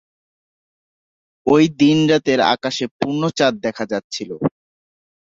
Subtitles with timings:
[1.47, 4.31] ঐ দিন রাতের আকাশে পূর্ণ চাঁদ দেখা যাচিছল।